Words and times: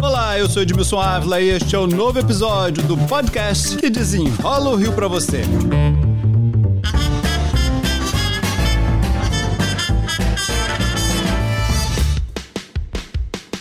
Olá, 0.00 0.38
eu 0.38 0.48
sou 0.48 0.62
Edmilson 0.62 1.00
Ávila 1.00 1.40
e 1.40 1.50
este 1.50 1.74
é 1.74 1.78
o 1.78 1.86
novo 1.86 2.18
episódio 2.18 2.82
do 2.82 2.96
podcast 2.96 3.76
que 3.76 3.88
desenrola 3.88 4.70
o 4.70 4.76
Rio 4.76 4.92
para 4.92 5.08
você. 5.08 5.42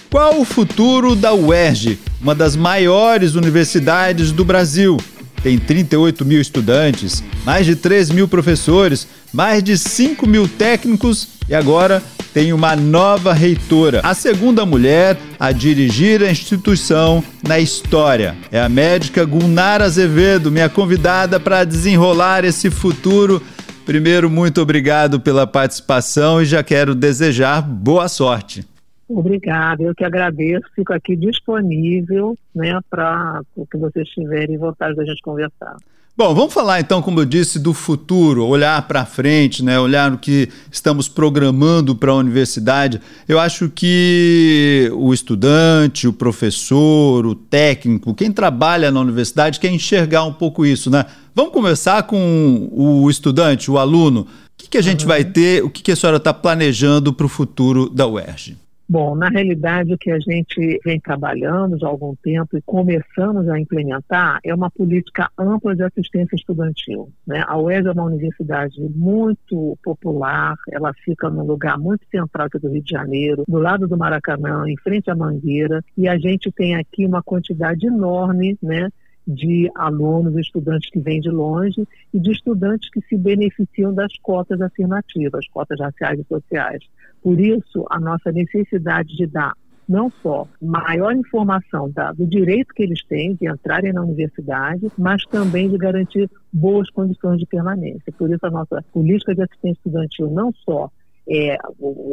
Qual 0.09 0.41
o 0.41 0.45
futuro 0.45 1.15
da 1.15 1.33
UERJ, 1.33 1.97
uma 2.21 2.35
das 2.35 2.55
maiores 2.55 3.35
universidades 3.35 4.31
do 4.31 4.43
Brasil? 4.43 4.97
Tem 5.41 5.57
38 5.57 6.25
mil 6.25 6.41
estudantes, 6.41 7.23
mais 7.45 7.65
de 7.65 7.75
3 7.75 8.09
mil 8.11 8.27
professores, 8.27 9.07
mais 9.33 9.63
de 9.63 9.77
5 9.77 10.27
mil 10.27 10.47
técnicos 10.47 11.29
e 11.47 11.55
agora 11.55 12.03
tem 12.33 12.53
uma 12.53 12.75
nova 12.75 13.33
reitora, 13.33 14.01
a 14.03 14.13
segunda 14.13 14.65
mulher 14.65 15.17
a 15.39 15.51
dirigir 15.51 16.23
a 16.23 16.31
instituição 16.31 17.23
na 17.45 17.59
história. 17.59 18.35
É 18.51 18.59
a 18.61 18.69
médica 18.69 19.25
Gunnar 19.25 19.81
Azevedo, 19.81 20.51
minha 20.51 20.69
convidada 20.69 21.39
para 21.39 21.63
desenrolar 21.63 22.45
esse 22.45 22.69
futuro. 22.69 23.41
Primeiro, 23.85 24.29
muito 24.29 24.61
obrigado 24.61 25.19
pela 25.19 25.45
participação 25.45 26.41
e 26.41 26.45
já 26.45 26.63
quero 26.63 26.95
desejar 26.95 27.61
boa 27.61 28.07
sorte. 28.07 28.65
Obrigada, 29.09 29.83
eu 29.83 29.93
que 29.93 30.05
agradeço, 30.05 30.65
fico 30.73 30.93
aqui 30.93 31.17
disponível 31.17 32.37
né, 32.55 32.79
para 32.89 33.41
o 33.57 33.65
que 33.65 33.77
vocês 33.77 34.07
tiverem 34.07 34.57
vontade 34.57 34.95
da 34.95 35.03
gente 35.03 35.21
conversar. 35.21 35.75
Bom, 36.15 36.35
vamos 36.35 36.53
falar 36.53 36.81
então, 36.81 37.01
como 37.01 37.21
eu 37.21 37.25
disse, 37.25 37.57
do 37.57 37.73
futuro, 37.73 38.45
olhar 38.45 38.85
para 38.85 39.05
frente, 39.05 39.63
né? 39.63 39.79
olhar 39.79 40.13
o 40.13 40.17
que 40.17 40.49
estamos 40.69 41.07
programando 41.07 41.95
para 41.95 42.11
a 42.11 42.15
universidade. 42.15 42.99
Eu 43.29 43.39
acho 43.39 43.69
que 43.69 44.91
o 44.93 45.13
estudante, 45.13 46.09
o 46.09 46.13
professor, 46.13 47.25
o 47.25 47.33
técnico, 47.33 48.13
quem 48.13 48.29
trabalha 48.29 48.91
na 48.91 48.99
universidade 48.99 49.57
quer 49.57 49.71
enxergar 49.71 50.25
um 50.25 50.33
pouco 50.33 50.65
isso, 50.65 50.89
né? 50.89 51.05
Vamos 51.33 51.53
começar 51.53 52.03
com 52.03 52.67
o 52.73 53.09
estudante, 53.09 53.71
o 53.71 53.77
aluno. 53.77 54.21
O 54.21 54.27
que, 54.57 54.69
que 54.69 54.77
a 54.77 54.83
gente 54.83 55.03
uhum. 55.03 55.07
vai 55.07 55.23
ter, 55.23 55.63
o 55.63 55.69
que, 55.69 55.81
que 55.81 55.93
a 55.93 55.95
senhora 55.95 56.17
está 56.17 56.33
planejando 56.33 57.13
para 57.13 57.25
o 57.25 57.29
futuro 57.29 57.89
da 57.89 58.05
UERJ? 58.05 58.57
Bom, 58.91 59.15
na 59.15 59.29
realidade, 59.29 59.93
o 59.93 59.97
que 59.97 60.11
a 60.11 60.19
gente 60.19 60.77
vem 60.83 60.99
trabalhando 60.99 61.79
já 61.79 61.87
há 61.87 61.89
algum 61.89 62.13
tempo 62.13 62.57
e 62.57 62.61
começamos 62.61 63.47
a 63.47 63.57
implementar 63.57 64.41
é 64.43 64.53
uma 64.53 64.69
política 64.69 65.31
ampla 65.39 65.73
de 65.73 65.81
assistência 65.81 66.35
estudantil. 66.35 67.09
Né? 67.25 67.41
A 67.47 67.57
UES 67.57 67.85
é 67.85 67.91
uma 67.93 68.03
universidade 68.03 68.81
muito 68.93 69.77
popular, 69.81 70.55
ela 70.69 70.91
fica 71.05 71.29
num 71.29 71.45
lugar 71.45 71.79
muito 71.79 72.05
central 72.11 72.47
aqui 72.47 72.59
do 72.59 72.69
Rio 72.69 72.83
de 72.83 72.91
Janeiro, 72.91 73.45
do 73.47 73.59
lado 73.59 73.87
do 73.87 73.97
Maracanã, 73.97 74.65
em 74.67 74.75
frente 74.75 75.09
à 75.09 75.15
Mangueira, 75.15 75.81
e 75.97 76.09
a 76.09 76.17
gente 76.17 76.51
tem 76.51 76.75
aqui 76.75 77.05
uma 77.05 77.23
quantidade 77.23 77.87
enorme 77.87 78.57
né, 78.61 78.89
de 79.27 79.69
alunos, 79.75 80.35
estudantes 80.37 80.89
que 80.89 80.99
vêm 80.99 81.19
de 81.19 81.29
longe 81.29 81.87
e 82.13 82.19
de 82.19 82.31
estudantes 82.31 82.89
que 82.89 83.01
se 83.01 83.17
beneficiam 83.17 83.93
das 83.93 84.11
cotas 84.21 84.61
afirmativas, 84.61 85.47
cotas 85.49 85.79
raciais 85.79 86.19
e 86.19 86.23
sociais. 86.23 86.83
Por 87.21 87.39
isso, 87.39 87.85
a 87.89 87.99
nossa 87.99 88.31
necessidade 88.31 89.15
de 89.15 89.27
dar 89.27 89.53
não 89.87 90.09
só 90.09 90.47
maior 90.61 91.13
informação 91.13 91.89
da, 91.89 92.13
do 92.13 92.25
direito 92.25 92.73
que 92.73 92.83
eles 92.83 93.03
têm 93.03 93.35
de 93.35 93.49
entrarem 93.49 93.91
na 93.91 94.01
universidade, 94.01 94.89
mas 94.97 95.25
também 95.25 95.69
de 95.69 95.77
garantir 95.77 96.29
boas 96.51 96.89
condições 96.89 97.39
de 97.39 97.45
permanência. 97.45 98.13
Por 98.17 98.31
isso, 98.31 98.45
a 98.45 98.49
nossa 98.49 98.83
política 98.93 99.35
de 99.35 99.41
assistência 99.41 99.79
estudantil 99.79 100.31
não 100.31 100.53
só 100.65 100.89
é 101.29 101.57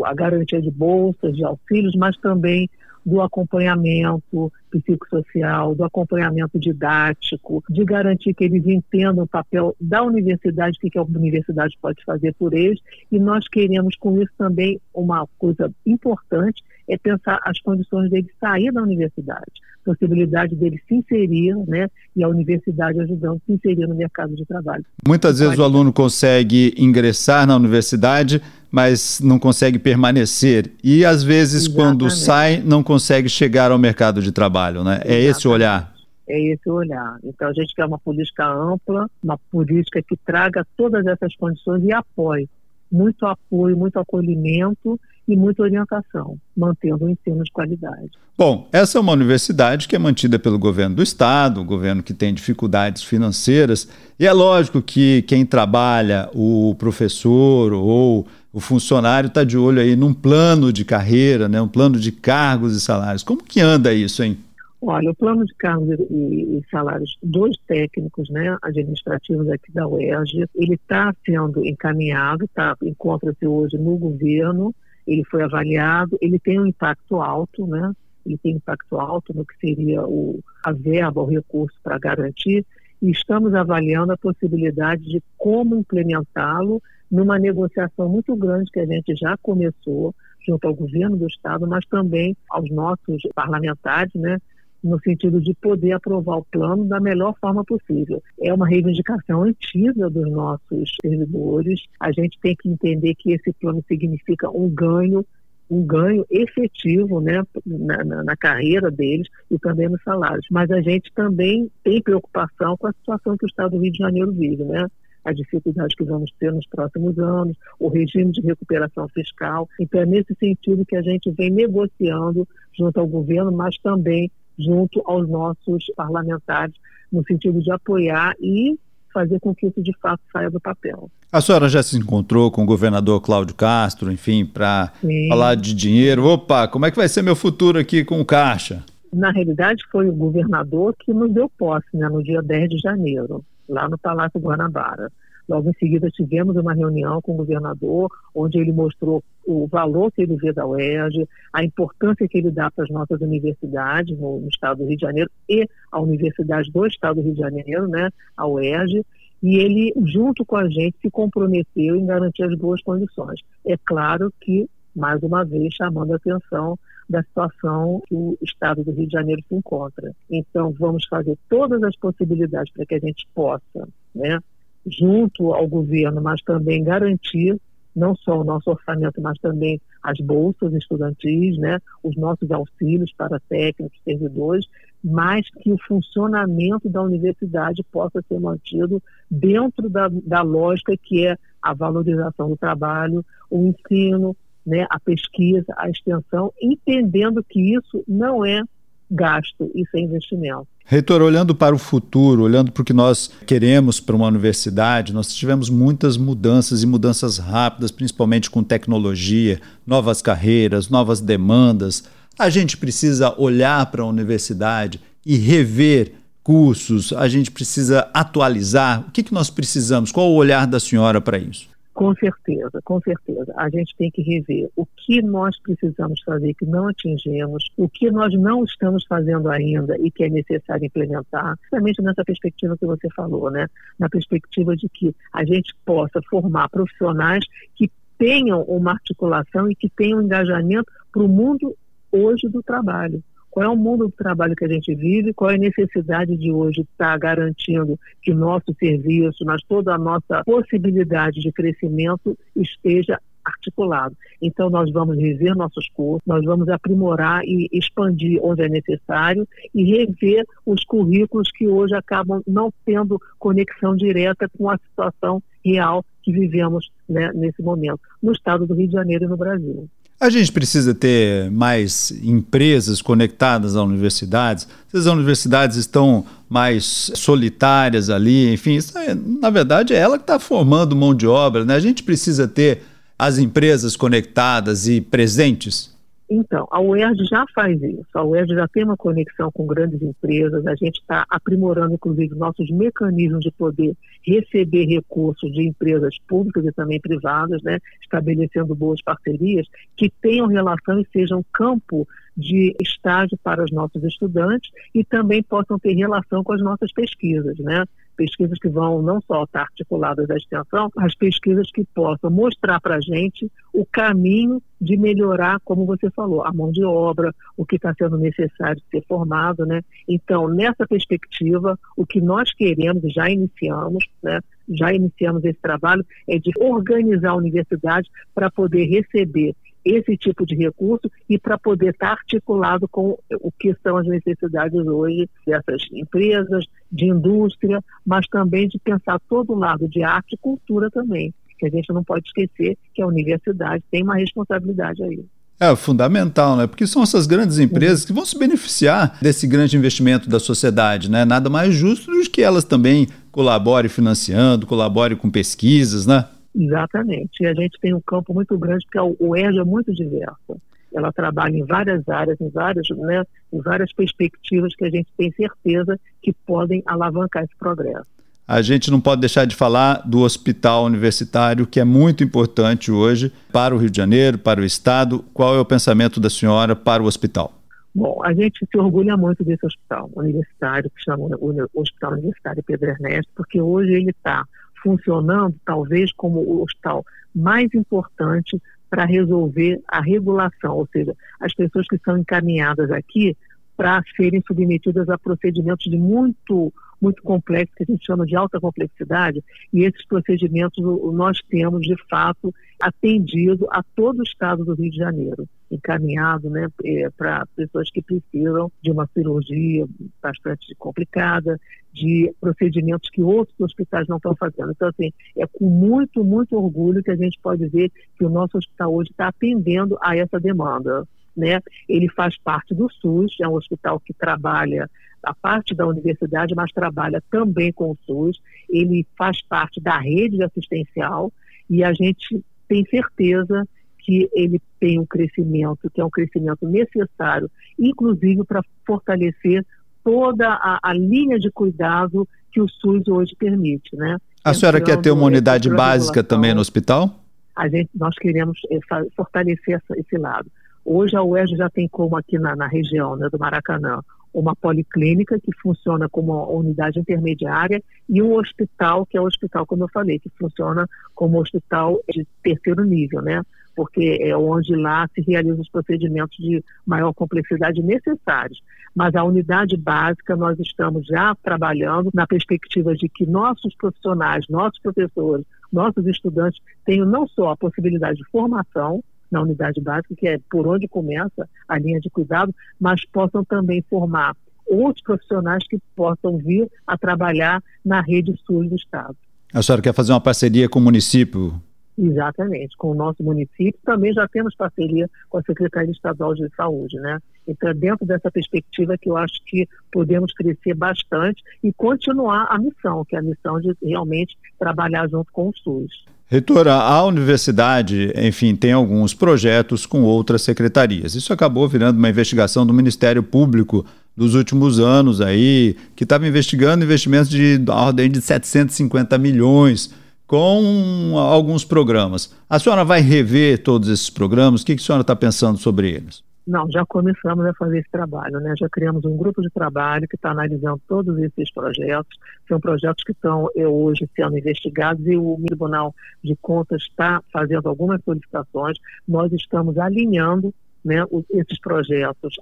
a 0.04 0.14
garantia 0.14 0.60
de 0.60 0.70
bolsas, 0.70 1.34
de 1.34 1.44
auxílios, 1.44 1.94
mas 1.96 2.16
também 2.18 2.68
do 3.08 3.22
acompanhamento 3.22 4.52
psicossocial, 4.70 5.74
do 5.74 5.82
acompanhamento 5.82 6.58
didático, 6.58 7.64
de 7.70 7.84
garantir 7.84 8.34
que 8.34 8.44
eles 8.44 8.66
entendam 8.66 9.24
o 9.24 9.26
papel 9.26 9.74
da 9.80 10.02
universidade, 10.02 10.76
o 10.76 10.90
que 10.90 10.98
a 10.98 11.02
universidade 11.02 11.76
pode 11.80 12.04
fazer 12.04 12.34
por 12.38 12.52
eles, 12.52 12.78
e 13.10 13.18
nós 13.18 13.48
queremos 13.48 13.96
com 13.96 14.20
isso 14.20 14.32
também 14.36 14.78
uma 14.94 15.26
coisa 15.38 15.72
importante, 15.86 16.62
é 16.86 16.98
pensar 16.98 17.38
as 17.44 17.58
condições 17.60 18.10
dele 18.10 18.28
sair 18.40 18.72
da 18.72 18.82
universidade, 18.82 19.52
possibilidade 19.84 20.54
dele 20.54 20.80
se 20.86 20.94
inserir, 20.94 21.54
né, 21.66 21.88
e 22.14 22.22
a 22.22 22.28
universidade 22.28 23.00
ajudando 23.00 23.36
a 23.36 23.46
se 23.46 23.52
inserir 23.52 23.86
no 23.86 23.94
mercado 23.94 24.34
de 24.34 24.44
trabalho. 24.44 24.84
Muitas 25.06 25.38
vezes 25.38 25.58
o 25.58 25.62
aluno 25.62 25.92
consegue 25.92 26.74
ingressar 26.76 27.46
na 27.46 27.56
universidade, 27.56 28.42
mas 28.70 29.20
não 29.22 29.38
consegue 29.38 29.78
permanecer. 29.78 30.72
E 30.82 31.04
às 31.04 31.22
vezes, 31.22 31.66
Exatamente. 31.66 31.76
quando 31.76 32.10
sai, 32.10 32.62
não 32.64 32.82
consegue 32.82 33.28
chegar 33.28 33.70
ao 33.70 33.78
mercado 33.78 34.22
de 34.22 34.32
trabalho, 34.32 34.84
né? 34.84 35.00
É 35.04 35.18
esse 35.18 35.46
o 35.48 35.50
olhar. 35.50 35.94
É 36.28 36.38
esse 36.38 36.68
o 36.68 36.74
olhar. 36.74 37.18
Então 37.24 37.48
a 37.48 37.52
gente 37.52 37.74
quer 37.74 37.86
uma 37.86 37.98
política 37.98 38.46
ampla, 38.46 39.08
uma 39.22 39.38
política 39.50 40.02
que 40.02 40.16
traga 40.16 40.66
todas 40.76 41.06
essas 41.06 41.34
condições 41.36 41.82
e 41.84 41.92
apoie. 41.92 42.48
Muito 42.90 43.26
apoio, 43.26 43.76
muito 43.76 43.98
acolhimento 43.98 44.98
e 45.28 45.36
muita 45.36 45.62
orientação, 45.62 46.38
mantendo 46.56 47.04
o 47.04 47.08
ensino 47.08 47.44
de 47.44 47.52
qualidade. 47.52 48.10
Bom, 48.36 48.66
essa 48.72 48.96
é 48.96 49.00
uma 49.00 49.12
universidade 49.12 49.86
que 49.86 49.94
é 49.94 49.98
mantida 49.98 50.38
pelo 50.38 50.58
governo 50.58 50.96
do 50.96 51.02
estado, 51.02 51.60
um 51.60 51.66
governo 51.66 52.02
que 52.02 52.14
tem 52.14 52.32
dificuldades 52.32 53.02
financeiras, 53.02 53.86
e 54.18 54.26
é 54.26 54.32
lógico 54.32 54.80
que 54.80 55.22
quem 55.22 55.44
trabalha, 55.44 56.30
o 56.32 56.74
professor 56.78 57.74
ou 57.74 58.26
o 58.58 58.60
funcionário 58.60 59.28
está 59.28 59.44
de 59.44 59.56
olho 59.56 59.80
aí 59.80 59.94
num 59.94 60.12
plano 60.12 60.72
de 60.72 60.84
carreira, 60.84 61.48
né, 61.48 61.62
um 61.62 61.68
plano 61.68 61.96
de 61.96 62.10
cargos 62.10 62.74
e 62.74 62.80
salários. 62.80 63.22
Como 63.22 63.40
que 63.40 63.60
anda 63.60 63.94
isso, 63.94 64.20
hein? 64.20 64.36
Olha, 64.82 65.12
o 65.12 65.14
plano 65.14 65.44
de 65.44 65.54
cargos 65.54 65.88
e, 66.10 66.60
salários 66.68 67.16
dos 67.22 67.56
técnicos 67.68 68.28
né, 68.30 68.56
administrativos 68.62 69.48
aqui 69.48 69.70
da 69.72 69.86
UERJ, 69.86 70.46
ele 70.56 70.74
está 70.74 71.14
sendo 71.24 71.64
encaminhado, 71.64 72.48
tá, 72.52 72.76
encontra-se 72.82 73.46
hoje 73.46 73.78
no 73.78 73.96
governo, 73.96 74.74
ele 75.06 75.22
foi 75.24 75.44
avaliado, 75.44 76.18
ele 76.20 76.40
tem 76.40 76.58
um 76.58 76.66
impacto 76.66 77.20
alto, 77.20 77.64
né? 77.64 77.92
Ele 78.26 78.38
tem 78.38 78.56
impacto 78.56 78.98
alto 78.98 79.32
no 79.32 79.46
que 79.46 79.56
seria 79.60 80.02
o, 80.02 80.40
a 80.64 80.72
verba, 80.72 81.22
o 81.22 81.26
recurso 81.26 81.76
para 81.82 81.96
garantir, 81.96 82.66
e 83.00 83.10
estamos 83.10 83.54
avaliando 83.54 84.12
a 84.12 84.18
possibilidade 84.18 85.04
de 85.04 85.22
como 85.36 85.76
implementá-lo 85.76 86.82
numa 87.10 87.38
negociação 87.38 88.08
muito 88.08 88.34
grande 88.36 88.70
que 88.70 88.80
a 88.80 88.86
gente 88.86 89.14
já 89.16 89.36
começou 89.38 90.14
junto 90.46 90.66
ao 90.66 90.74
governo 90.74 91.16
do 91.16 91.26
estado, 91.26 91.66
mas 91.66 91.84
também 91.86 92.36
aos 92.50 92.70
nossos 92.70 93.22
parlamentares, 93.34 94.12
né, 94.14 94.38
no 94.82 94.98
sentido 95.00 95.40
de 95.40 95.54
poder 95.54 95.92
aprovar 95.92 96.38
o 96.38 96.44
plano 96.44 96.84
da 96.84 97.00
melhor 97.00 97.34
forma 97.40 97.64
possível. 97.64 98.22
É 98.40 98.52
uma 98.52 98.68
reivindicação 98.68 99.42
antiga 99.42 100.08
dos 100.08 100.30
nossos 100.30 100.92
servidores. 101.02 101.80
A 101.98 102.12
gente 102.12 102.38
tem 102.40 102.54
que 102.54 102.68
entender 102.68 103.14
que 103.16 103.32
esse 103.32 103.52
plano 103.54 103.82
significa 103.88 104.48
um 104.50 104.68
ganho 104.68 105.24
um 105.70 105.84
ganho 105.84 106.24
efetivo 106.30 107.20
né, 107.20 107.42
na, 107.66 108.02
na, 108.02 108.24
na, 108.24 108.36
carreira 108.38 108.90
deles 108.90 109.28
e 109.50 109.58
também 109.58 109.86
nos 109.86 110.02
salários. 110.02 110.46
Mas 110.50 110.70
a 110.70 110.80
gente 110.80 111.12
também 111.14 111.70
tem 111.84 112.00
preocupação 112.00 112.74
com 112.78 112.86
a 112.86 112.92
situação 112.92 113.36
que 113.36 113.44
o 113.44 113.48
Estado 113.48 113.72
do 113.72 113.82
Rio 113.82 113.92
de 113.92 113.98
Janeiro 113.98 114.32
vive, 114.32 114.64
né? 114.64 114.86
A 115.28 115.32
dificuldade 115.32 115.94
que 115.96 116.04
vamos 116.04 116.30
ter 116.38 116.52
nos 116.52 116.66
próximos 116.66 117.18
anos, 117.18 117.56
o 117.78 117.88
regime 117.88 118.32
de 118.32 118.40
recuperação 118.40 119.08
fiscal. 119.08 119.68
Então, 119.80 120.00
é 120.00 120.06
nesse 120.06 120.34
sentido 120.38 120.84
que 120.86 120.96
a 120.96 121.02
gente 121.02 121.30
vem 121.30 121.50
negociando 121.50 122.46
junto 122.76 122.98
ao 122.98 123.06
governo, 123.06 123.52
mas 123.52 123.76
também 123.78 124.30
junto 124.58 125.02
aos 125.04 125.28
nossos 125.28 125.84
parlamentares, 125.96 126.74
no 127.12 127.22
sentido 127.24 127.60
de 127.60 127.70
apoiar 127.70 128.34
e 128.40 128.78
fazer 129.12 129.40
com 129.40 129.54
que 129.54 129.66
isso 129.66 129.82
de 129.82 129.92
fato 130.00 130.20
saia 130.32 130.50
do 130.50 130.60
papel. 130.60 131.10
A 131.30 131.40
senhora 131.40 131.68
já 131.68 131.82
se 131.82 131.96
encontrou 131.96 132.50
com 132.50 132.62
o 132.62 132.66
governador 132.66 133.20
Cláudio 133.20 133.54
Castro, 133.54 134.10
enfim, 134.10 134.44
para 134.44 134.92
falar 135.28 135.54
de 135.54 135.74
dinheiro? 135.74 136.24
Opa, 136.24 136.68
como 136.68 136.86
é 136.86 136.90
que 136.90 136.96
vai 136.96 137.08
ser 137.08 137.22
meu 137.22 137.36
futuro 137.36 137.78
aqui 137.78 138.04
com 138.04 138.20
o 138.20 138.24
Caixa? 138.24 138.84
Na 139.12 139.30
realidade, 139.30 139.82
foi 139.90 140.08
o 140.08 140.12
governador 140.12 140.94
que 140.98 141.12
nos 141.12 141.32
deu 141.32 141.50
posse 141.58 141.88
né, 141.94 142.08
no 142.08 142.22
dia 142.22 142.42
10 142.42 142.70
de 142.70 142.78
janeiro, 142.78 143.44
lá 143.68 143.88
no 143.88 143.98
Palácio 143.98 144.40
Guanabara. 144.40 145.10
Logo 145.48 145.70
em 145.70 145.72
seguida, 145.74 146.10
tivemos 146.10 146.56
uma 146.56 146.74
reunião 146.74 147.22
com 147.22 147.32
o 147.32 147.36
governador, 147.36 148.10
onde 148.34 148.58
ele 148.58 148.70
mostrou 148.70 149.24
o 149.46 149.66
valor 149.66 150.12
que 150.12 150.20
ele 150.20 150.36
vê 150.36 150.52
da 150.52 150.66
UERJ, 150.66 151.26
a 151.54 151.64
importância 151.64 152.28
que 152.28 152.36
ele 152.36 152.50
dá 152.50 152.70
para 152.70 152.84
as 152.84 152.90
nossas 152.90 153.18
universidades 153.22 154.18
no, 154.18 154.40
no, 154.40 154.48
estado 154.48 154.78
do 154.78 154.86
Rio 154.86 154.96
de 154.96 155.06
Janeiro 155.06 155.30
e 155.48 155.66
a 155.90 156.00
Universidade 156.00 156.70
do 156.70 156.86
Estado 156.86 157.16
do 157.16 157.22
Rio 157.22 157.32
de 157.32 157.40
Janeiro, 157.40 157.88
né, 157.88 158.10
a 158.36 158.46
UERJ, 158.46 159.02
e 159.42 159.56
ele, 159.56 159.92
junto 160.04 160.44
com 160.44 160.56
a 160.56 160.68
gente, 160.68 160.98
se 161.00 161.10
comprometeu 161.10 161.96
em 161.96 162.04
garantir 162.04 162.42
as 162.42 162.54
boas 162.58 162.82
condições. 162.82 163.40
É 163.66 163.76
claro 163.78 164.32
que, 164.40 164.68
mais 164.94 165.22
uma 165.22 165.44
vez, 165.44 165.72
chamando 165.74 166.12
a 166.12 166.16
atenção 166.16 166.78
da 167.08 167.22
situação 167.22 168.02
que 168.06 168.14
o 168.14 168.36
Estado 168.42 168.84
do 168.84 168.92
Rio 168.92 169.06
de 169.06 169.12
Janeiro 169.12 169.42
se 169.48 169.54
encontra. 169.54 170.14
Então, 170.30 170.72
vamos 170.78 171.06
fazer 171.06 171.38
todas 171.48 171.82
as 171.82 171.96
possibilidades 171.96 172.72
para 172.72 172.84
que 172.84 172.94
a 172.94 172.98
gente 172.98 173.26
possa, 173.34 173.88
né, 174.14 174.38
junto 174.86 175.52
ao 175.52 175.66
governo, 175.66 176.20
mas 176.20 176.42
também 176.42 176.84
garantir 176.84 177.58
não 177.96 178.14
só 178.14 178.40
o 178.40 178.44
nosso 178.44 178.70
orçamento, 178.70 179.20
mas 179.20 179.38
também 179.38 179.80
as 180.02 180.18
bolsas 180.20 180.72
estudantis, 180.74 181.58
né, 181.58 181.80
os 182.02 182.16
nossos 182.16 182.50
auxílios 182.50 183.12
para 183.12 183.40
técnicos, 183.40 183.98
servidores, 184.04 184.66
mas 185.02 185.48
que 185.50 185.72
o 185.72 185.78
funcionamento 185.78 186.88
da 186.88 187.02
universidade 187.02 187.84
possa 187.90 188.22
ser 188.28 188.38
mantido 188.38 189.02
dentro 189.30 189.88
da, 189.88 190.08
da 190.08 190.42
lógica 190.42 190.96
que 190.96 191.26
é 191.26 191.36
a 191.60 191.74
valorização 191.74 192.50
do 192.50 192.56
trabalho, 192.56 193.24
o 193.50 193.66
ensino, 193.66 194.36
né, 194.68 194.86
a 194.90 195.00
pesquisa, 195.00 195.74
a 195.78 195.88
extensão, 195.88 196.52
entendendo 196.60 197.42
que 197.42 197.74
isso 197.74 198.04
não 198.06 198.44
é 198.44 198.62
gasto, 199.10 199.70
isso 199.74 199.96
é 199.96 200.00
investimento. 200.00 200.66
Reitor, 200.84 201.22
olhando 201.22 201.54
para 201.54 201.74
o 201.74 201.78
futuro, 201.78 202.42
olhando 202.42 202.70
para 202.70 202.82
o 202.82 202.84
que 202.84 202.92
nós 202.92 203.30
queremos 203.46 204.00
para 204.00 204.16
uma 204.16 204.26
universidade, 204.26 205.12
nós 205.12 205.34
tivemos 205.34 205.68
muitas 205.68 206.16
mudanças 206.16 206.82
e 206.82 206.86
mudanças 206.86 207.38
rápidas, 207.38 207.90
principalmente 207.90 208.50
com 208.50 208.62
tecnologia, 208.62 209.60
novas 209.86 210.22
carreiras, 210.22 210.88
novas 210.88 211.20
demandas. 211.20 212.04
A 212.38 212.48
gente 212.48 212.76
precisa 212.76 213.34
olhar 213.38 213.84
para 213.90 214.02
a 214.02 214.06
universidade 214.06 215.00
e 215.24 215.36
rever 215.36 216.12
cursos, 216.42 217.12
a 217.12 217.28
gente 217.28 217.50
precisa 217.50 218.08
atualizar. 218.14 219.04
O 219.06 219.10
que, 219.10 219.22
que 219.22 219.34
nós 219.34 219.50
precisamos? 219.50 220.10
Qual 220.10 220.30
o 220.30 220.36
olhar 220.36 220.66
da 220.66 220.80
senhora 220.80 221.20
para 221.20 221.38
isso? 221.38 221.67
Com 221.98 222.14
certeza, 222.14 222.80
com 222.84 223.00
certeza. 223.00 223.52
A 223.56 223.68
gente 223.68 223.92
tem 223.96 224.08
que 224.08 224.22
rever 224.22 224.70
o 224.76 224.86
que 224.86 225.20
nós 225.20 225.60
precisamos 225.60 226.22
fazer 226.22 226.54
que 226.54 226.64
não 226.64 226.86
atingimos, 226.86 227.64
o 227.76 227.88
que 227.88 228.08
nós 228.08 228.32
não 228.34 228.62
estamos 228.62 229.04
fazendo 229.04 229.48
ainda 229.48 229.98
e 229.98 230.08
que 230.08 230.22
é 230.22 230.28
necessário 230.28 230.86
implementar, 230.86 231.58
justamente 231.60 232.00
nessa 232.00 232.24
perspectiva 232.24 232.76
que 232.78 232.86
você 232.86 233.08
falou, 233.16 233.50
né? 233.50 233.66
Na 233.98 234.08
perspectiva 234.08 234.76
de 234.76 234.88
que 234.88 235.12
a 235.32 235.44
gente 235.44 235.74
possa 235.84 236.20
formar 236.30 236.68
profissionais 236.68 237.44
que 237.74 237.90
tenham 238.16 238.62
uma 238.62 238.92
articulação 238.92 239.68
e 239.68 239.74
que 239.74 239.90
tenham 239.90 240.20
um 240.20 240.22
engajamento 240.22 240.92
para 241.10 241.24
o 241.24 241.28
mundo 241.28 241.76
hoje 242.12 242.48
do 242.48 242.62
trabalho 242.62 243.20
qual 243.50 243.66
é 243.66 243.68
o 243.68 243.76
mundo 243.76 244.06
do 244.06 244.12
trabalho 244.12 244.54
que 244.54 244.64
a 244.64 244.68
gente 244.68 244.94
vive, 244.94 245.32
qual 245.32 245.50
é 245.50 245.54
a 245.54 245.58
necessidade 245.58 246.36
de 246.36 246.52
hoje 246.52 246.82
estar 246.82 247.18
garantindo 247.18 247.98
que 248.22 248.32
nosso 248.32 248.74
serviço, 248.78 249.44
mas 249.44 249.62
toda 249.68 249.94
a 249.94 249.98
nossa 249.98 250.42
possibilidade 250.44 251.40
de 251.40 251.52
crescimento 251.52 252.36
esteja 252.54 253.18
articulado. 253.48 254.16
Então, 254.40 254.70
nós 254.70 254.92
vamos 254.92 255.16
rever 255.16 255.56
nossos 255.56 255.88
cursos, 255.88 256.22
nós 256.26 256.44
vamos 256.44 256.68
aprimorar 256.68 257.42
e 257.44 257.68
expandir 257.72 258.38
onde 258.42 258.62
é 258.62 258.68
necessário 258.68 259.48
e 259.74 259.84
rever 259.84 260.44
os 260.64 260.84
currículos 260.84 261.50
que 261.50 261.66
hoje 261.66 261.94
acabam 261.94 262.42
não 262.46 262.72
tendo 262.84 263.20
conexão 263.38 263.96
direta 263.96 264.48
com 264.56 264.70
a 264.70 264.78
situação 264.78 265.42
real 265.64 266.04
que 266.22 266.32
vivemos 266.32 266.90
né, 267.08 267.30
nesse 267.34 267.62
momento, 267.62 268.00
no 268.22 268.32
estado 268.32 268.66
do 268.66 268.74
Rio 268.74 268.86
de 268.86 268.92
Janeiro 268.92 269.24
e 269.24 269.28
no 269.28 269.36
Brasil. 269.36 269.88
A 270.20 270.30
gente 270.30 270.50
precisa 270.50 270.92
ter 270.92 271.48
mais 271.50 272.10
empresas 272.22 273.00
conectadas 273.00 273.76
às 273.76 273.82
universidades. 273.82 274.66
As 274.92 275.06
universidades 275.06 275.76
estão 275.76 276.26
mais 276.48 277.12
solitárias 277.14 278.10
ali, 278.10 278.52
enfim, 278.52 278.78
é, 278.96 279.14
na 279.14 279.48
verdade 279.48 279.94
é 279.94 279.96
ela 279.96 280.16
que 280.18 280.24
está 280.24 280.40
formando 280.40 280.96
mão 280.96 281.14
de 281.14 281.26
obra. 281.26 281.64
Né? 281.64 281.74
A 281.74 281.80
gente 281.80 282.02
precisa 282.02 282.48
ter 282.48 282.82
as 283.16 283.38
empresas 283.38 283.94
conectadas 283.94 284.88
e 284.88 285.00
presentes. 285.00 285.90
Então, 286.30 286.68
a 286.70 286.80
UERJ 286.80 287.24
já 287.24 287.46
faz 287.54 287.82
isso. 287.82 288.06
A 288.12 288.22
UERJ 288.22 288.54
já 288.54 288.68
tem 288.68 288.84
uma 288.84 288.96
conexão 288.96 289.50
com 289.50 289.66
grandes 289.66 290.02
empresas. 290.02 290.66
A 290.66 290.74
gente 290.74 291.00
está 291.00 291.24
aprimorando, 291.28 291.94
inclusive, 291.94 292.34
nossos 292.34 292.70
mecanismos 292.70 293.40
de 293.40 293.50
poder 293.50 293.96
receber 294.22 294.84
recursos 294.84 295.50
de 295.52 295.66
empresas 295.66 296.16
públicas 296.28 296.66
e 296.66 296.72
também 296.72 297.00
privadas, 297.00 297.62
né? 297.62 297.78
estabelecendo 298.02 298.74
boas 298.74 299.00
parcerias 299.02 299.66
que 299.96 300.10
tenham 300.20 300.46
relação 300.46 301.00
e 301.00 301.06
sejam 301.12 301.42
campo 301.50 302.06
de 302.36 302.76
estágio 302.80 303.38
para 303.42 303.64
os 303.64 303.72
nossos 303.72 304.04
estudantes 304.04 304.70
e 304.94 305.02
também 305.02 305.42
possam 305.42 305.78
ter 305.78 305.94
relação 305.94 306.44
com 306.44 306.52
as 306.52 306.62
nossas 306.62 306.92
pesquisas, 306.92 307.58
né? 307.58 307.84
Pesquisas 308.18 308.58
que 308.58 308.68
vão 308.68 309.00
não 309.00 309.20
só 309.22 309.44
estar 309.44 309.62
articuladas 309.62 310.28
à 310.28 310.34
extensão, 310.34 310.90
mas 310.96 311.14
pesquisas 311.14 311.70
que 311.70 311.84
possam 311.94 312.28
mostrar 312.28 312.80
para 312.80 312.96
a 312.96 313.00
gente 313.00 313.48
o 313.72 313.86
caminho 313.86 314.60
de 314.80 314.96
melhorar, 314.96 315.60
como 315.64 315.86
você 315.86 316.10
falou, 316.10 316.44
a 316.44 316.52
mão 316.52 316.72
de 316.72 316.84
obra, 316.84 317.32
o 317.56 317.64
que 317.64 317.76
está 317.76 317.94
sendo 317.94 318.18
necessário 318.18 318.82
ser 318.90 319.04
formado, 319.06 319.64
né? 319.64 319.82
Então, 320.08 320.48
nessa 320.48 320.84
perspectiva, 320.84 321.78
o 321.96 322.04
que 322.04 322.20
nós 322.20 322.52
queremos, 322.52 323.12
já 323.12 323.30
iniciamos, 323.30 324.04
né? 324.20 324.40
Já 324.68 324.92
iniciamos 324.92 325.44
esse 325.44 325.60
trabalho, 325.60 326.04
é 326.28 326.40
de 326.40 326.50
organizar 326.58 327.30
a 327.30 327.36
universidade 327.36 328.10
para 328.34 328.50
poder 328.50 328.84
receber 328.86 329.54
esse 329.84 330.16
tipo 330.16 330.44
de 330.44 330.54
recurso 330.54 331.10
e 331.28 331.38
para 331.38 331.56
poder 331.56 331.90
estar 331.90 332.10
articulado 332.10 332.88
com 332.88 333.18
o 333.40 333.52
que 333.52 333.74
são 333.82 333.96
as 333.96 334.06
necessidades 334.06 334.86
hoje 334.86 335.28
dessas 335.46 335.82
empresas, 335.92 336.66
de 336.90 337.06
indústria, 337.06 337.82
mas 338.04 338.26
também 338.28 338.68
de 338.68 338.78
pensar 338.78 339.20
todo 339.28 339.52
o 339.52 339.58
lado 339.58 339.88
de 339.88 340.02
arte 340.02 340.34
e 340.34 340.38
cultura 340.38 340.90
também, 340.90 341.32
que 341.58 341.66
a 341.66 341.70
gente 341.70 341.92
não 341.92 342.02
pode 342.02 342.26
esquecer 342.26 342.76
que 342.94 343.02
a 343.02 343.06
universidade 343.06 343.82
tem 343.90 344.02
uma 344.02 344.16
responsabilidade 344.16 345.02
aí. 345.02 345.24
É 345.60 345.74
fundamental, 345.74 346.56
né? 346.56 346.68
Porque 346.68 346.86
são 346.86 347.02
essas 347.02 347.26
grandes 347.26 347.58
empresas 347.58 348.04
que 348.04 348.12
vão 348.12 348.24
se 348.24 348.38
beneficiar 348.38 349.18
desse 349.20 349.44
grande 349.44 349.76
investimento 349.76 350.28
da 350.28 350.38
sociedade, 350.38 351.10
né? 351.10 351.24
Nada 351.24 351.50
mais 351.50 351.74
justo 351.74 352.12
do 352.12 352.30
que 352.30 352.42
elas 352.42 352.62
também 352.62 353.08
colaborem 353.32 353.88
financiando, 353.88 354.68
colaborem 354.68 355.16
com 355.16 355.28
pesquisas, 355.28 356.06
né? 356.06 356.26
Exatamente. 356.54 357.42
E 357.42 357.46
a 357.46 357.54
gente 357.54 357.76
tem 357.80 357.92
um 357.92 358.00
campo 358.00 358.32
muito 358.32 358.56
grande, 358.56 358.84
porque 358.84 359.16
o 359.18 359.36
ERJ 359.36 359.60
é 359.60 359.64
muito 359.64 359.92
diverso. 359.92 360.60
Ela 360.94 361.12
trabalha 361.12 361.56
em 361.56 361.64
várias 361.64 362.08
áreas, 362.08 362.40
em 362.40 362.48
várias, 362.48 362.88
né, 362.90 363.22
em 363.52 363.60
várias 363.60 363.92
perspectivas 363.92 364.74
que 364.74 364.84
a 364.84 364.90
gente 364.90 365.08
tem 365.16 365.30
certeza 365.32 365.98
que 366.22 366.32
podem 366.46 366.82
alavancar 366.86 367.44
esse 367.44 367.56
progresso. 367.58 368.06
A 368.46 368.62
gente 368.62 368.90
não 368.90 368.98
pode 368.98 369.20
deixar 369.20 369.44
de 369.44 369.54
falar 369.54 370.00
do 370.06 370.20
hospital 370.20 370.86
universitário, 370.86 371.66
que 371.66 371.78
é 371.78 371.84
muito 371.84 372.24
importante 372.24 372.90
hoje 372.90 373.30
para 373.52 373.74
o 373.74 373.78
Rio 373.78 373.90
de 373.90 373.96
Janeiro, 373.98 374.38
para 374.38 374.58
o 374.58 374.64
Estado. 374.64 375.22
Qual 375.34 375.54
é 375.54 375.60
o 375.60 375.66
pensamento 375.66 376.18
da 376.18 376.30
senhora 376.30 376.74
para 376.74 377.02
o 377.02 377.06
hospital? 377.06 377.52
Bom, 377.94 378.22
a 378.24 378.32
gente 378.32 378.66
se 378.70 378.78
orgulha 378.78 379.18
muito 379.18 379.44
desse 379.44 379.66
hospital 379.66 380.10
universitário, 380.16 380.90
que 380.90 381.02
chama 381.02 381.24
o 381.40 381.68
Hospital 381.74 382.12
Universitário 382.12 382.62
Pedro 382.62 382.88
Ernesto, 382.88 383.30
porque 383.36 383.60
hoje 383.60 383.92
ele 383.92 384.10
está 384.10 384.46
funcionando 384.82 385.54
talvez 385.66 386.10
como 386.12 386.40
o 386.40 386.62
hospital 386.62 387.04
mais 387.34 387.68
importante 387.74 388.58
para 388.90 389.04
resolver 389.04 389.80
a 389.86 390.00
regulação, 390.00 390.76
ou 390.76 390.88
seja, 390.90 391.14
as 391.40 391.54
pessoas 391.54 391.86
que 391.86 391.98
são 391.98 392.18
encaminhadas 392.18 392.90
aqui 392.90 393.36
para 393.76 394.02
serem 394.16 394.42
submetidas 394.46 395.08
a 395.08 395.18
procedimentos 395.18 395.88
de 395.88 395.96
muito 395.96 396.72
muito 397.00 397.22
complexos, 397.22 397.76
que 397.76 397.84
a 397.84 397.86
gente 397.86 398.04
chama 398.04 398.26
de 398.26 398.34
alta 398.34 398.58
complexidade, 398.58 399.40
e 399.72 399.84
esses 399.84 400.04
procedimentos 400.04 400.82
nós 401.14 401.38
temos, 401.48 401.82
de 401.82 401.94
fato, 402.10 402.52
atendido 402.80 403.68
a 403.70 403.84
todo 403.94 404.18
o 404.18 404.24
estado 404.24 404.64
do 404.64 404.74
Rio 404.74 404.90
de 404.90 404.96
Janeiro, 404.96 405.48
encaminhado 405.70 406.48
né, 406.50 406.68
é, 406.84 407.10
para 407.10 407.46
pessoas 407.54 407.90
que 407.90 408.02
precisam 408.02 408.70
de 408.82 408.90
uma 408.90 409.06
cirurgia 409.14 409.86
bastante 410.22 410.74
complicada, 410.76 411.60
de 411.92 412.32
procedimentos 412.40 413.10
que 413.10 413.22
outros 413.22 413.58
hospitais 413.60 414.06
não 414.08 414.16
estão 414.16 414.34
fazendo. 414.36 414.70
Então, 414.70 414.88
assim, 414.88 415.12
é 415.36 415.46
com 415.46 415.68
muito, 415.68 416.24
muito 416.24 416.56
orgulho 416.56 417.02
que 417.02 417.10
a 417.10 417.16
gente 417.16 417.38
pode 417.42 417.66
ver 417.68 417.90
que 418.16 418.24
o 418.24 418.30
nosso 418.30 418.58
hospital 418.58 418.94
hoje 418.94 419.10
está 419.10 419.28
atendendo 419.28 419.98
a 420.00 420.16
essa 420.16 420.38
demanda. 420.38 421.06
Né? 421.36 421.60
Ele 421.88 422.08
faz 422.08 422.36
parte 422.38 422.74
do 422.74 422.90
SUS, 422.90 423.36
é 423.40 423.48
um 423.48 423.54
hospital 423.54 424.00
que 424.00 424.12
trabalha 424.12 424.90
a 425.22 425.34
parte 425.34 425.74
da 425.74 425.86
universidade, 425.86 426.54
mas 426.54 426.72
trabalha 426.72 427.22
também 427.30 427.72
com 427.72 427.90
o 427.90 427.98
SUS. 428.06 428.40
Ele 428.68 429.06
faz 429.16 429.42
parte 429.42 429.80
da 429.80 429.98
rede 429.98 430.42
assistencial 430.42 431.32
e 431.68 431.84
a 431.84 431.92
gente 431.92 432.42
tem 432.68 432.84
certeza 432.86 433.66
que 434.08 434.26
ele 434.32 434.58
tem 434.80 434.98
um 434.98 435.04
crescimento, 435.04 435.90
que 435.92 436.00
é 436.00 436.04
um 436.04 436.08
crescimento 436.08 436.66
necessário, 436.66 437.50
inclusive 437.78 438.42
para 438.42 438.62
fortalecer 438.86 439.62
toda 440.02 440.48
a, 440.48 440.78
a, 440.82 440.94
linha 440.94 441.38
de 441.38 441.50
cuidado 441.50 442.26
que 442.50 442.58
o 442.58 442.66
SUS 442.66 443.06
hoje 443.06 443.36
permite, 443.38 443.94
né? 443.94 444.16
A 444.42 444.54
senhora 444.54 444.80
quer 444.80 444.96
ter 444.96 445.10
uma 445.10 445.26
unidade 445.26 445.68
básica 445.68 446.24
também 446.24 446.54
no 446.54 446.60
hospital? 446.62 447.22
A 447.54 447.68
gente, 447.68 447.90
nós 447.94 448.16
queremos 448.16 448.58
é, 448.70 448.78
fortalecer 449.14 449.74
essa, 449.74 450.00
esse 450.00 450.16
lado. 450.16 450.50
Hoje 450.86 451.14
a 451.14 451.22
UERJ 451.22 451.56
já 451.56 451.68
tem 451.68 451.86
como 451.86 452.16
aqui 452.16 452.38
na, 452.38 452.56
na 452.56 452.66
região 452.66 453.14
né, 453.14 453.28
do 453.30 453.38
Maracanã 453.38 454.00
uma 454.32 454.56
policlínica 454.56 455.38
que 455.38 455.50
funciona 455.60 456.08
como 456.08 456.32
uma 456.32 456.48
unidade 456.48 456.98
intermediária 456.98 457.82
e 458.08 458.22
um 458.22 458.32
hospital, 458.36 459.04
que 459.04 459.18
é 459.18 459.20
o 459.20 459.26
hospital, 459.26 459.66
como 459.66 459.84
eu 459.84 459.88
falei, 459.92 460.18
que 460.18 460.30
funciona 460.38 460.88
como 461.14 461.38
hospital 461.38 462.00
de 462.08 462.26
terceiro 462.42 462.84
nível, 462.84 463.20
né? 463.20 463.42
Porque 463.78 464.18
é 464.20 464.36
onde 464.36 464.74
lá 464.74 465.08
se 465.14 465.20
realizam 465.20 465.60
os 465.60 465.70
procedimentos 465.70 466.36
de 466.36 466.64
maior 466.84 467.12
complexidade 467.14 467.80
necessários. 467.80 468.60
Mas 468.92 469.14
a 469.14 469.22
unidade 469.22 469.76
básica 469.76 470.34
nós 470.34 470.58
estamos 470.58 471.06
já 471.06 471.32
trabalhando 471.44 472.10
na 472.12 472.26
perspectiva 472.26 472.92
de 472.96 473.08
que 473.08 473.24
nossos 473.24 473.72
profissionais, 473.76 474.44
nossos 474.50 474.80
professores, 474.80 475.46
nossos 475.72 476.04
estudantes 476.08 476.60
tenham 476.84 477.06
não 477.06 477.28
só 477.28 477.50
a 477.50 477.56
possibilidade 477.56 478.18
de 478.18 478.24
formação, 478.32 479.00
na 479.30 479.42
unidade 479.42 479.80
básica, 479.80 480.16
que 480.16 480.26
é 480.26 480.40
por 480.50 480.66
onde 480.66 480.88
começa 480.88 481.48
a 481.68 481.78
linha 481.78 482.00
de 482.00 482.10
cuidado, 482.10 482.52
mas 482.80 483.06
possam 483.06 483.44
também 483.44 483.84
formar 483.88 484.34
outros 484.66 485.04
profissionais 485.04 485.62
que 485.68 485.78
possam 485.94 486.38
vir 486.38 486.68
a 486.84 486.98
trabalhar 486.98 487.62
na 487.84 488.00
rede 488.00 488.34
SUS 488.44 488.68
do 488.68 488.74
Estado. 488.74 489.16
A 489.54 489.62
senhora 489.62 489.82
quer 489.82 489.94
fazer 489.94 490.12
uma 490.12 490.20
parceria 490.20 490.68
com 490.68 490.80
o 490.80 490.82
município? 490.82 491.62
Exatamente, 491.98 492.76
com 492.76 492.92
o 492.92 492.94
nosso 492.94 493.24
município. 493.24 493.74
Também 493.84 494.12
já 494.12 494.28
temos 494.28 494.54
parceria 494.54 495.10
com 495.28 495.38
a 495.38 495.42
Secretaria 495.42 495.90
Estadual 495.90 496.32
de 496.32 496.48
Saúde, 496.56 496.96
né? 497.00 497.18
Então, 497.46 497.68
é 497.68 497.74
dentro 497.74 498.06
dessa 498.06 498.30
perspectiva 498.30 498.96
que 498.96 499.10
eu 499.10 499.16
acho 499.16 499.34
que 499.44 499.66
podemos 499.90 500.32
crescer 500.32 500.74
bastante 500.74 501.42
e 501.64 501.72
continuar 501.72 502.46
a 502.50 502.58
missão, 502.58 503.04
que 503.04 503.16
é 503.16 503.18
a 503.18 503.22
missão 503.22 503.60
de 503.60 503.74
realmente 503.82 504.36
trabalhar 504.58 505.08
junto 505.08 505.32
com 505.32 505.48
o 505.48 505.52
SUS. 505.56 506.04
Reitora, 506.30 506.74
a 506.74 507.04
universidade, 507.04 508.12
enfim, 508.14 508.54
tem 508.54 508.72
alguns 508.72 509.14
projetos 509.14 509.86
com 509.86 510.02
outras 510.02 510.42
secretarias. 510.42 511.14
Isso 511.14 511.32
acabou 511.32 511.66
virando 511.66 511.96
uma 511.96 512.10
investigação 512.10 512.66
do 512.66 512.74
Ministério 512.74 513.22
Público 513.22 513.84
dos 514.14 514.34
últimos 514.34 514.78
anos 514.78 515.20
aí, 515.20 515.74
que 515.96 516.04
estava 516.04 516.28
investigando 516.28 516.84
investimentos 516.84 517.30
de 517.30 517.58
ordem 517.70 518.10
de 518.10 518.20
750 518.20 519.16
milhões 519.16 519.94
com 520.28 521.14
alguns 521.16 521.64
programas. 521.64 522.36
A 522.48 522.58
senhora 522.58 522.84
vai 522.84 523.00
rever 523.00 523.62
todos 523.62 523.88
esses 523.88 524.10
programas? 524.10 524.60
O 524.62 524.66
que, 524.66 524.76
que 524.76 524.82
a 524.82 524.84
senhora 524.84 525.00
está 525.00 525.16
pensando 525.16 525.58
sobre 525.58 525.90
eles? 525.90 526.22
Não, 526.46 526.70
já 526.70 526.84
começamos 526.86 527.44
a 527.44 527.52
fazer 527.54 527.78
esse 527.78 527.90
trabalho, 527.90 528.38
né? 528.40 528.54
Já 528.58 528.68
criamos 528.68 529.04
um 529.04 529.16
grupo 529.16 529.42
de 529.42 529.50
trabalho 529.50 530.06
que 530.06 530.16
está 530.16 530.30
analisando 530.30 530.80
todos 530.86 531.18
esses 531.18 531.50
projetos. 531.52 532.16
São 532.46 532.60
projetos 532.60 533.02
que 533.04 533.12
estão 533.12 533.48
hoje 533.54 534.08
sendo 534.14 534.38
investigados 534.38 535.06
e 535.06 535.16
o 535.16 535.38
Tribunal 535.46 535.94
de 536.22 536.36
Contas 536.40 536.82
está 536.82 537.22
fazendo 537.32 537.68
algumas 537.68 538.02
solicitações. 538.04 538.78
Nós 539.06 539.32
estamos 539.32 539.78
alinhando 539.78 540.54
né, 540.88 541.04
esses 541.30 541.60
projetos 541.60 542.34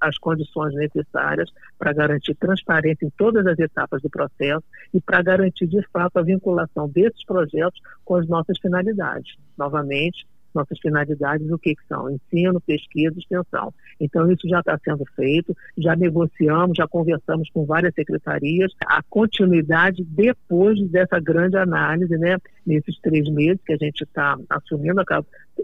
às 0.00 0.16
condições 0.18 0.74
necessárias 0.74 1.52
para 1.78 1.92
garantir 1.92 2.34
transparência 2.36 3.04
em 3.04 3.10
todas 3.10 3.46
as 3.46 3.58
etapas 3.58 4.00
do 4.00 4.08
processo 4.08 4.64
e 4.94 5.00
para 5.00 5.20
garantir, 5.20 5.66
de 5.66 5.86
fato, 5.92 6.18
a 6.18 6.22
vinculação 6.22 6.88
desses 6.88 7.22
projetos 7.26 7.78
com 8.02 8.16
as 8.16 8.26
nossas 8.26 8.58
finalidades. 8.58 9.36
Novamente, 9.58 10.26
nossas 10.54 10.78
finalidades, 10.78 11.50
o 11.50 11.58
que, 11.58 11.74
que 11.74 11.86
são? 11.86 12.10
Ensino, 12.10 12.60
pesquisa, 12.60 13.18
extensão. 13.18 13.72
Então, 14.00 14.30
isso 14.30 14.48
já 14.48 14.60
está 14.60 14.78
sendo 14.84 15.04
feito, 15.16 15.56
já 15.76 15.96
negociamos, 15.96 16.76
já 16.76 16.86
conversamos 16.86 17.48
com 17.50 17.64
várias 17.64 17.94
secretarias. 17.94 18.72
A 18.86 19.02
continuidade 19.02 20.04
depois 20.04 20.80
dessa 20.90 21.18
grande 21.18 21.56
análise, 21.56 22.16
né, 22.16 22.38
nesses 22.66 22.98
três 23.00 23.28
meses 23.30 23.60
que 23.64 23.72
a 23.72 23.76
gente 23.76 24.02
está 24.02 24.38
assumindo, 24.48 25.02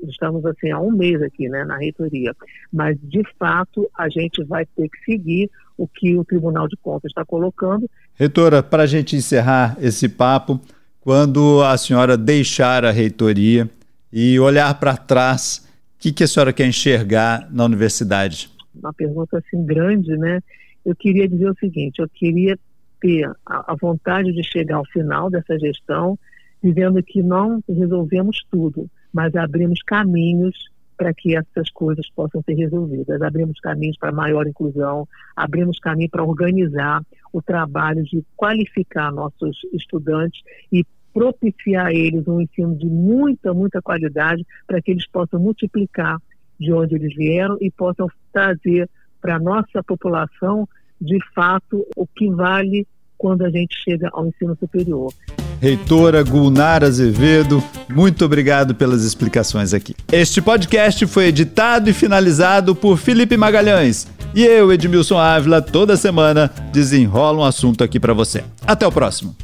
estamos 0.08 0.44
assim 0.46 0.70
há 0.70 0.80
um 0.80 0.90
mês 0.90 1.22
aqui, 1.22 1.48
né, 1.48 1.64
na 1.64 1.76
reitoria. 1.76 2.34
Mas, 2.72 2.98
de 3.02 3.22
fato, 3.38 3.88
a 3.96 4.08
gente 4.08 4.42
vai 4.44 4.66
ter 4.66 4.88
que 4.88 4.98
seguir 5.04 5.50
o 5.76 5.88
que 5.88 6.16
o 6.16 6.24
Tribunal 6.24 6.68
de 6.68 6.76
Contas 6.76 7.10
está 7.10 7.24
colocando. 7.24 7.88
Reitora, 8.14 8.62
para 8.62 8.82
a 8.82 8.86
gente 8.86 9.16
encerrar 9.16 9.78
esse 9.80 10.08
papo, 10.08 10.60
quando 11.00 11.62
a 11.62 11.76
senhora 11.78 12.18
deixar 12.18 12.84
a 12.84 12.90
reitoria, 12.90 13.68
e 14.12 14.38
olhar 14.40 14.78
para 14.78 14.96
trás, 14.96 15.68
o 15.96 16.00
que, 16.00 16.12
que 16.12 16.24
a 16.24 16.28
senhora 16.28 16.52
quer 16.52 16.66
enxergar 16.66 17.48
na 17.50 17.64
universidade? 17.64 18.50
Uma 18.74 18.92
pergunta 18.92 19.38
assim 19.38 19.64
grande, 19.64 20.16
né? 20.16 20.40
Eu 20.84 20.96
queria 20.96 21.28
dizer 21.28 21.50
o 21.50 21.56
seguinte: 21.58 22.00
eu 22.00 22.08
queria 22.08 22.58
ter 23.00 23.30
a, 23.46 23.74
vontade 23.80 24.32
de 24.32 24.42
chegar 24.44 24.76
ao 24.76 24.84
final 24.86 25.30
dessa 25.30 25.58
gestão 25.58 26.18
dizendo 26.62 27.02
que 27.02 27.22
não 27.22 27.62
resolvemos 27.66 28.44
tudo, 28.50 28.88
mas 29.12 29.34
abrimos 29.34 29.82
caminhos 29.82 30.54
para 30.96 31.14
que 31.14 31.34
essas 31.34 31.70
coisas 31.70 32.06
possam 32.10 32.42
ser 32.42 32.52
resolvidas. 32.52 33.22
Abrimos 33.22 33.58
caminhos 33.60 33.96
para 33.96 34.12
maior 34.12 34.46
inclusão, 34.46 35.08
abrimos 35.34 35.78
caminho 35.78 36.10
para 36.10 36.22
organizar 36.22 37.02
o 37.32 37.40
trabalho 37.40 38.02
de 38.04 38.22
qualificar 38.36 39.10
nossos 39.10 39.56
estudantes 39.72 40.42
e 40.70 40.84
propiciar 41.12 41.86
a 41.86 41.92
eles 41.92 42.26
um 42.26 42.40
ensino 42.40 42.74
de 42.76 42.86
muita, 42.86 43.52
muita 43.52 43.82
qualidade 43.82 44.46
para 44.66 44.80
que 44.80 44.90
eles 44.90 45.06
possam 45.06 45.40
multiplicar 45.40 46.18
de 46.58 46.72
onde 46.72 46.94
eles 46.94 47.14
vieram 47.14 47.56
e 47.60 47.70
possam 47.70 48.08
trazer 48.32 48.88
para 49.20 49.36
a 49.36 49.38
nossa 49.38 49.82
população, 49.82 50.68
de 51.00 51.18
fato, 51.34 51.86
o 51.96 52.06
que 52.06 52.30
vale 52.30 52.86
quando 53.16 53.44
a 53.44 53.50
gente 53.50 53.74
chega 53.84 54.08
ao 54.12 54.26
ensino 54.26 54.56
superior. 54.58 55.12
Reitora 55.60 56.22
Gulnar 56.22 56.82
Azevedo, 56.82 57.62
muito 57.90 58.24
obrigado 58.24 58.74
pelas 58.74 59.04
explicações 59.04 59.74
aqui. 59.74 59.94
Este 60.10 60.40
podcast 60.40 61.06
foi 61.06 61.26
editado 61.26 61.90
e 61.90 61.92
finalizado 61.92 62.74
por 62.74 62.96
Felipe 62.96 63.36
Magalhães. 63.36 64.08
E 64.34 64.42
eu, 64.42 64.72
Edmilson 64.72 65.18
Ávila, 65.18 65.60
toda 65.60 65.96
semana 65.96 66.50
desenrola 66.72 67.40
um 67.40 67.44
assunto 67.44 67.84
aqui 67.84 68.00
para 68.00 68.14
você. 68.14 68.42
Até 68.66 68.86
o 68.86 68.92
próximo. 68.92 69.36